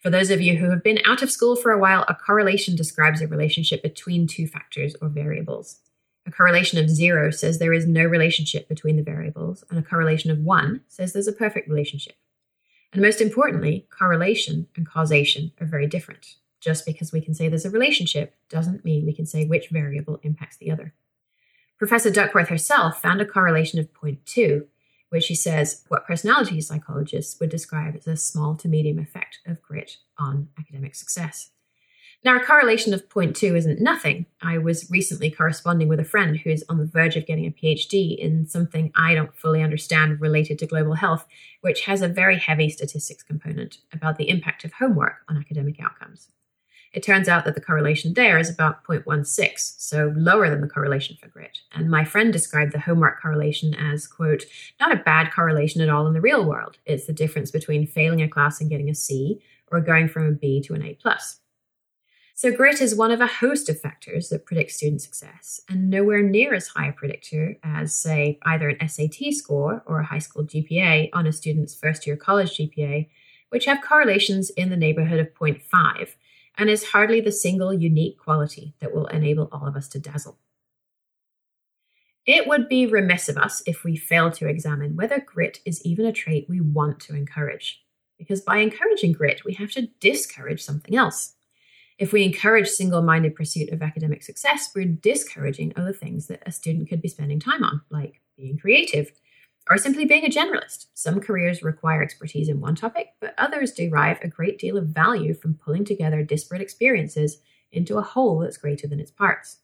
[0.00, 2.76] For those of you who have been out of school for a while, a correlation
[2.76, 5.80] describes a relationship between two factors or variables.
[6.26, 10.30] A correlation of zero says there is no relationship between the variables, and a correlation
[10.30, 12.14] of one says there's a perfect relationship.
[12.92, 16.36] And most importantly, correlation and causation are very different.
[16.60, 20.20] Just because we can say there's a relationship doesn't mean we can say which variable
[20.22, 20.94] impacts the other.
[21.78, 24.66] Professor Duckworth herself found a correlation of 0.2,
[25.10, 29.62] which she says what personality psychologists would describe as a small to medium effect of
[29.62, 31.50] grit on academic success.
[32.24, 34.26] Now, a correlation of 0.2 isn't nothing.
[34.42, 38.18] I was recently corresponding with a friend who's on the verge of getting a PhD
[38.18, 41.28] in something I don't fully understand related to global health,
[41.60, 46.28] which has a very heavy statistics component about the impact of homework on academic outcomes.
[46.92, 51.16] It turns out that the correlation there is about 0.16, so lower than the correlation
[51.20, 51.58] for grit.
[51.72, 54.44] And my friend described the homework correlation as, quote,
[54.80, 56.78] not a bad correlation at all in the real world.
[56.86, 60.32] It's the difference between failing a class and getting a C or going from a
[60.32, 60.94] B to an A.
[60.94, 61.40] plus.
[62.34, 66.22] So, grit is one of a host of factors that predict student success, and nowhere
[66.22, 70.44] near as high a predictor as, say, either an SAT score or a high school
[70.44, 73.08] GPA on a student's first year college GPA,
[73.48, 76.14] which have correlations in the neighborhood of 0.5
[76.58, 80.36] and is hardly the single unique quality that will enable all of us to dazzle.
[82.26, 86.04] It would be remiss of us if we failed to examine whether grit is even
[86.04, 87.82] a trait we want to encourage.
[88.18, 91.34] Because by encouraging grit, we have to discourage something else.
[91.96, 96.52] If we encourage single minded pursuit of academic success, we're discouraging other things that a
[96.52, 99.10] student could be spending time on, like being creative,
[99.70, 100.86] or simply being a generalist.
[100.94, 105.34] Some careers require expertise in one topic, but others derive a great deal of value
[105.34, 107.38] from pulling together disparate experiences
[107.70, 109.58] into a whole that's greater than its parts.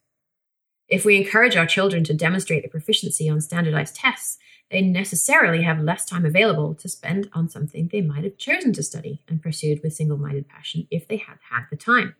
[0.88, 4.38] If we encourage our children to demonstrate their proficiency on standardized tests,
[4.70, 8.82] they necessarily have less time available to spend on something they might have chosen to
[8.82, 12.16] study and pursued with single minded passion if they had had the time.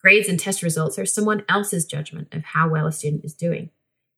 [0.00, 3.70] Grades and test results are someone else's judgment of how well a student is doing.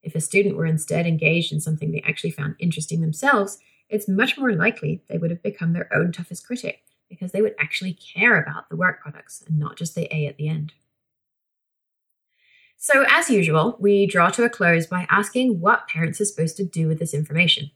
[0.07, 4.39] If a student were instead engaged in something they actually found interesting themselves, it's much
[4.39, 8.41] more likely they would have become their own toughest critic because they would actually care
[8.41, 10.75] about the work products and not just the A at the end.
[12.77, 16.65] So, as usual, we draw to a close by asking what parents are supposed to
[16.65, 17.73] do with this information.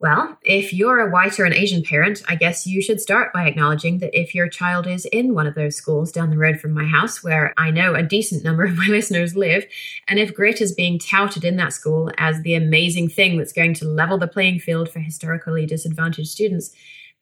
[0.00, 3.46] Well, if you're a white or an Asian parent, I guess you should start by
[3.46, 6.72] acknowledging that if your child is in one of those schools down the road from
[6.72, 9.66] my house, where I know a decent number of my listeners live,
[10.08, 13.74] and if grit is being touted in that school as the amazing thing that's going
[13.74, 16.70] to level the playing field for historically disadvantaged students,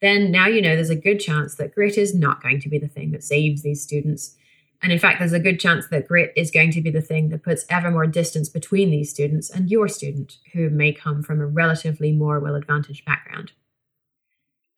[0.01, 2.79] then now you know there's a good chance that grit is not going to be
[2.79, 4.37] the thing that saves these students.
[4.81, 7.31] And in fact, there's a good chance that grit is going to be the thing
[7.31, 11.41] that puts ever more distance between these students and your student, who may come from
[11.41, 13.53] a relatively more well advantaged background.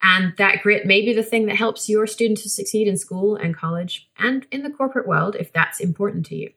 [0.02, 3.36] And that grit may be the thing that helps your student to succeed in school
[3.36, 6.52] and college and in the corporate world if that's important to you.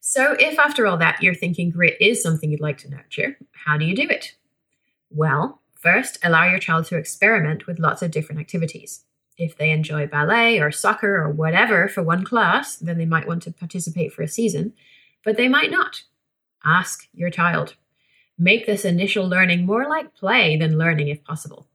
[0.00, 3.76] So, if after all that you're thinking grit is something you'd like to nurture, how
[3.76, 4.34] do you do it?
[5.10, 9.04] Well, first, allow your child to experiment with lots of different activities.
[9.38, 13.42] If they enjoy ballet or soccer or whatever for one class, then they might want
[13.42, 14.72] to participate for a season,
[15.24, 16.02] but they might not.
[16.64, 17.74] Ask your child.
[18.38, 21.66] Make this initial learning more like play than learning if possible.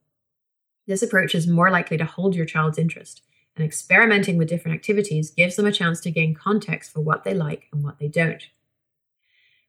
[0.88, 3.22] This approach is more likely to hold your child's interest,
[3.56, 7.34] and experimenting with different activities gives them a chance to gain context for what they
[7.34, 8.44] like and what they don't.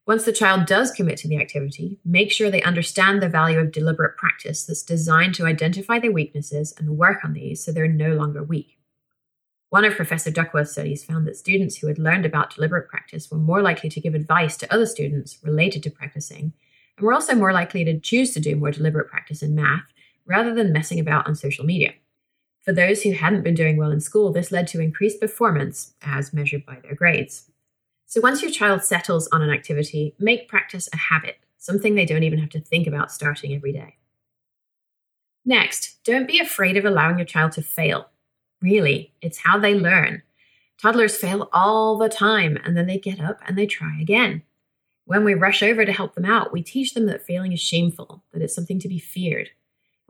[0.04, 3.70] Once the child does commit to the activity, make sure they understand the value of
[3.70, 8.12] deliberate practice that's designed to identify their weaknesses and work on these so they're no
[8.14, 8.78] longer weak.
[9.70, 13.38] One of Professor Duckworth's studies found that students who had learned about deliberate practice were
[13.38, 16.52] more likely to give advice to other students related to practicing,
[16.98, 19.84] and were also more likely to choose to do more deliberate practice in math
[20.26, 21.92] rather than messing about on social media.
[22.60, 26.32] For those who hadn't been doing well in school, this led to increased performance as
[26.32, 27.51] measured by their grades.
[28.12, 32.24] So once your child settles on an activity, make practice a habit, something they don't
[32.24, 33.96] even have to think about starting every day.
[35.46, 38.10] Next, don't be afraid of allowing your child to fail.
[38.60, 40.20] Really, it's how they learn.
[40.76, 44.42] Toddlers fail all the time and then they get up and they try again.
[45.06, 48.24] When we rush over to help them out, we teach them that failing is shameful,
[48.34, 49.48] that it's something to be feared.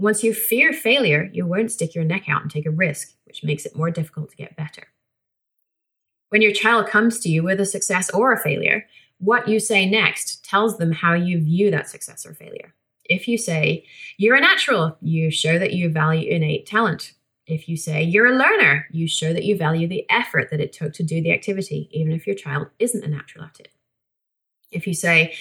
[0.01, 3.45] once you fear failure, you won't stick your neck out and take a risk, which
[3.45, 4.89] makes it more difficult to get better.
[6.33, 8.87] When your child comes to you with a success or a failure,
[9.19, 12.73] what you say next tells them how you view that success or failure.
[13.05, 13.85] If you say,
[14.17, 17.13] you're a natural, you show that you value innate talent.
[17.47, 20.73] If you say, you're a learner, you show that you value the effort that it
[20.73, 23.69] took to do the activity, even if your child isn't a natural at it.
[24.71, 25.35] If you say,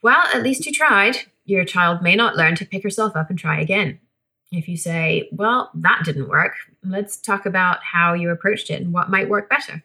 [0.00, 3.38] well, at least you tried, your child may not learn to pick herself up and
[3.38, 3.98] try again.
[4.52, 8.92] If you say, well, that didn't work, let's talk about how you approached it and
[8.92, 9.82] what might work better.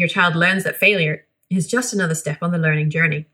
[0.00, 3.26] Your child learns that failure is just another step on the learning journey.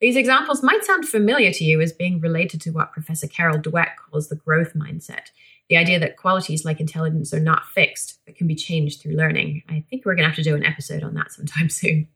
[0.00, 3.96] These examples might sound familiar to you as being related to what Professor Carol Dweck
[3.96, 5.26] calls the growth mindset
[5.68, 9.64] the idea that qualities like intelligence are not fixed, but can be changed through learning.
[9.68, 12.08] I think we're going to have to do an episode on that sometime soon.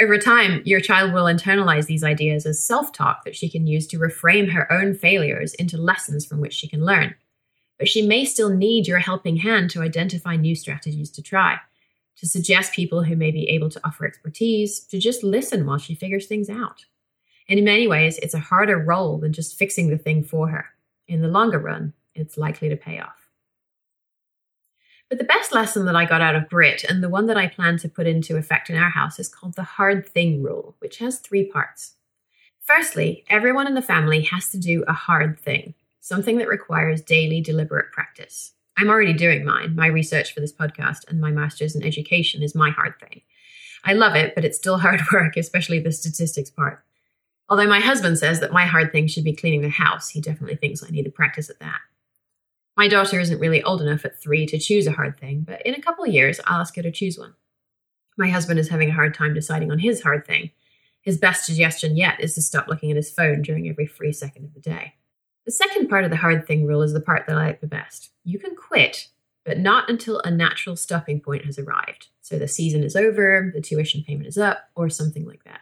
[0.00, 3.86] Over time, your child will internalize these ideas as self talk that she can use
[3.88, 7.14] to reframe her own failures into lessons from which she can learn.
[7.78, 11.58] But she may still need your helping hand to identify new strategies to try,
[12.18, 15.94] to suggest people who may be able to offer expertise, to just listen while she
[15.94, 16.84] figures things out.
[17.48, 20.66] And in many ways, it's a harder role than just fixing the thing for her.
[21.06, 23.28] In the longer run, it's likely to pay off.
[25.08, 27.46] But the best lesson that I got out of grit, and the one that I
[27.46, 30.98] plan to put into effect in our house, is called the hard thing rule, which
[30.98, 31.94] has three parts.
[32.60, 37.40] Firstly, everyone in the family has to do a hard thing, something that requires daily
[37.40, 38.54] deliberate practice.
[38.76, 39.74] I'm already doing mine.
[39.74, 43.22] My research for this podcast and my master's in education is my hard thing.
[43.84, 46.82] I love it, but it's still hard work, especially the statistics part.
[47.48, 50.56] Although my husband says that my hard thing should be cleaning the house, he definitely
[50.56, 51.80] thinks I need to practice at that.
[52.76, 55.74] My daughter isn't really old enough at three to choose a hard thing, but in
[55.74, 57.34] a couple of years, I'll ask her to choose one.
[58.18, 60.50] My husband is having a hard time deciding on his hard thing.
[61.00, 64.44] His best suggestion yet is to stop looking at his phone during every free second
[64.44, 64.94] of the day.
[65.46, 67.68] The second part of the hard thing rule is the part that I like the
[67.68, 68.10] best.
[68.24, 69.08] You can quit,
[69.44, 72.08] but not until a natural stopping point has arrived.
[72.20, 75.60] So the season is over, the tuition payment is up, or something like that.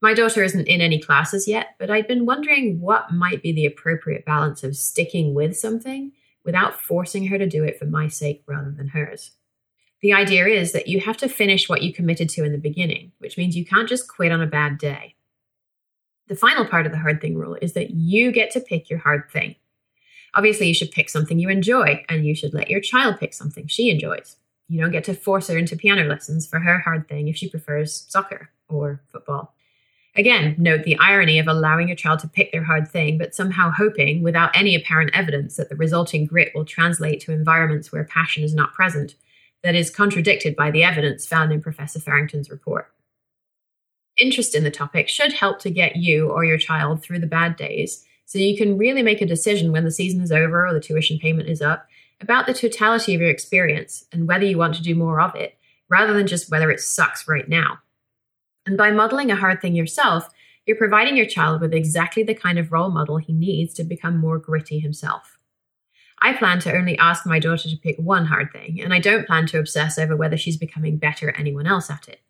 [0.00, 3.66] My daughter isn't in any classes yet, but I'd been wondering what might be the
[3.66, 6.12] appropriate balance of sticking with something
[6.44, 9.32] without forcing her to do it for my sake rather than hers.
[10.00, 13.10] The idea is that you have to finish what you committed to in the beginning,
[13.18, 15.15] which means you can't just quit on a bad day.
[16.28, 18.98] The final part of the hard thing rule is that you get to pick your
[18.98, 19.54] hard thing.
[20.34, 23.66] Obviously, you should pick something you enjoy, and you should let your child pick something
[23.66, 24.36] she enjoys.
[24.68, 27.48] You don't get to force her into piano lessons for her hard thing if she
[27.48, 29.54] prefers soccer or football.
[30.16, 33.70] Again, note the irony of allowing your child to pick their hard thing, but somehow
[33.70, 38.42] hoping, without any apparent evidence, that the resulting grit will translate to environments where passion
[38.42, 39.14] is not present,
[39.62, 42.90] that is contradicted by the evidence found in Professor Farrington's report.
[44.16, 47.56] Interest in the topic should help to get you or your child through the bad
[47.56, 50.80] days so you can really make a decision when the season is over or the
[50.80, 51.86] tuition payment is up
[52.20, 55.56] about the totality of your experience and whether you want to do more of it,
[55.88, 57.78] rather than just whether it sucks right now.
[58.64, 60.28] And by modeling a hard thing yourself,
[60.66, 64.16] you're providing your child with exactly the kind of role model he needs to become
[64.16, 65.38] more gritty himself.
[66.20, 69.26] I plan to only ask my daughter to pick one hard thing, and I don't
[69.26, 72.20] plan to obsess over whether she's becoming better at anyone else at it.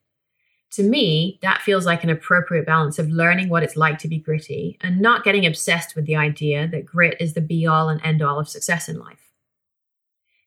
[0.72, 4.18] To me, that feels like an appropriate balance of learning what it's like to be
[4.18, 8.00] gritty and not getting obsessed with the idea that grit is the be all and
[8.04, 9.32] end all of success in life.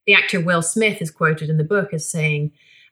[0.05, 2.51] The actor Will Smith is quoted in the book as saying,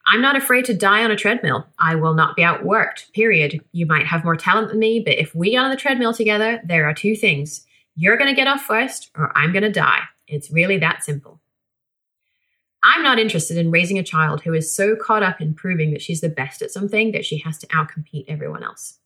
[0.10, 1.68] I'm not afraid to die on a treadmill.
[1.80, 3.62] I will not be outworked, period.
[3.74, 6.62] You might have more talent than me, but if we get on the treadmill together,
[6.64, 7.66] there are two things.
[7.96, 10.02] You're going to get off first, or I'm going to die.
[10.28, 11.37] It's really that simple.
[12.84, 16.02] I'm not interested in raising a child who is so caught up in proving that
[16.02, 19.00] she's the best at something that she has to outcompete everyone else.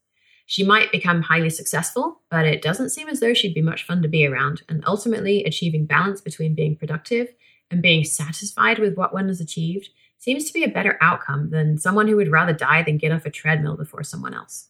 [0.46, 4.02] She might become highly successful, but it doesn't seem as though she'd be much fun
[4.02, 7.28] to be around, and ultimately achieving balance between being productive
[7.70, 11.78] and being satisfied with what one has achieved seems to be a better outcome than
[11.78, 14.68] someone who would rather die than get off a treadmill before someone else.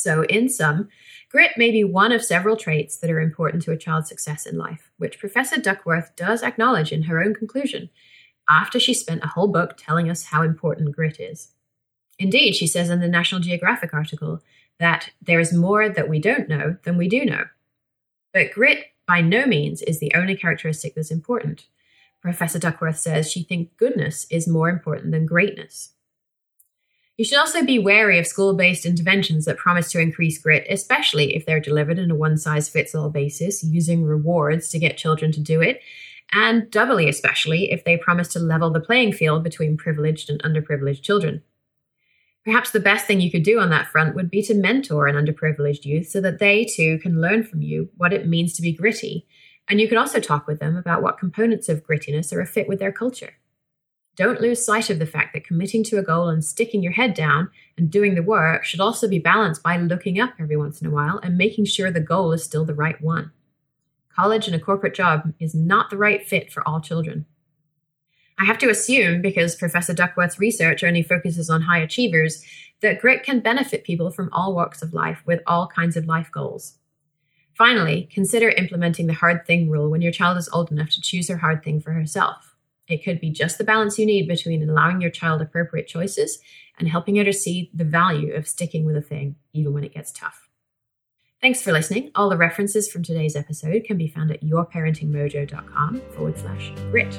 [0.00, 0.88] So, in sum,
[1.28, 4.56] grit may be one of several traits that are important to a child's success in
[4.56, 7.90] life, which Professor Duckworth does acknowledge in her own conclusion
[8.48, 11.48] after she spent a whole book telling us how important grit is.
[12.16, 14.40] Indeed, she says in the National Geographic article
[14.78, 17.46] that there is more that we don't know than we do know.
[18.32, 21.66] But grit by no means is the only characteristic that's important.
[22.20, 25.94] Professor Duckworth says she thinks goodness is more important than greatness.
[27.18, 31.34] You should also be wary of school based interventions that promise to increase grit, especially
[31.34, 35.32] if they're delivered in a one size fits all basis, using rewards to get children
[35.32, 35.80] to do it,
[36.32, 41.02] and doubly especially if they promise to level the playing field between privileged and underprivileged
[41.02, 41.42] children.
[42.44, 45.16] Perhaps the best thing you could do on that front would be to mentor an
[45.16, 48.72] underprivileged youth so that they too can learn from you what it means to be
[48.72, 49.26] gritty.
[49.68, 52.68] And you can also talk with them about what components of grittiness are a fit
[52.68, 53.34] with their culture.
[54.18, 57.14] Don't lose sight of the fact that committing to a goal and sticking your head
[57.14, 60.88] down and doing the work should also be balanced by looking up every once in
[60.88, 63.30] a while and making sure the goal is still the right one.
[64.12, 67.26] College and a corporate job is not the right fit for all children.
[68.40, 72.44] I have to assume, because Professor Duckworth's research only focuses on high achievers,
[72.80, 76.28] that grit can benefit people from all walks of life with all kinds of life
[76.32, 76.74] goals.
[77.54, 81.28] Finally, consider implementing the hard thing rule when your child is old enough to choose
[81.28, 82.56] her hard thing for herself.
[82.88, 86.38] It could be just the balance you need between allowing your child appropriate choices
[86.78, 89.94] and helping her to see the value of sticking with a thing, even when it
[89.94, 90.48] gets tough.
[91.40, 92.10] Thanks for listening.
[92.14, 97.16] All the references from today's episode can be found at yourparentingmojo.com forward slash grit.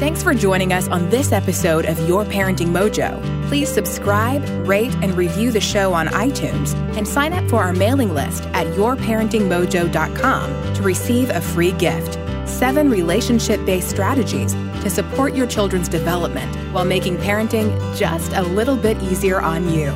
[0.00, 3.22] Thanks for joining us on this episode of Your Parenting Mojo.
[3.48, 8.14] Please subscribe, rate, and review the show on iTunes and sign up for our mailing
[8.14, 12.16] list at yourparentingmojo.com to receive a free gift
[12.60, 14.52] seven relationship based strategies
[14.82, 19.90] to support your children's development while making parenting just a little bit easier on you.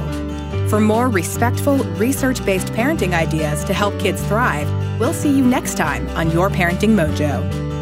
[0.70, 4.66] For more respectful, research based parenting ideas to help kids thrive,
[4.98, 7.73] we'll see you next time on Your Parenting Mojo.